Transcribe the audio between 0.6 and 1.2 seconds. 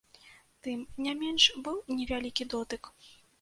Тым не